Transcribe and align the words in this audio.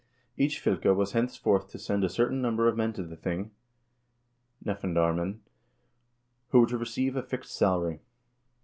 Each 0.35 0.59
fylke 0.59 0.95
was 0.95 1.11
henceforth 1.11 1.69
to 1.69 1.77
send 1.77 2.03
a 2.03 2.09
certain 2.09 2.41
number 2.41 2.67
of 2.67 2.75
men 2.75 2.91
to 2.93 3.03
the 3.03 3.15
thing 3.15 3.51
(nefndarmenn), 4.65 5.41
who 6.49 6.61
were 6.61 6.67
to 6.69 6.77
receive 6.79 7.15
a 7.15 7.21
fixed 7.21 7.55
salary. 7.55 7.99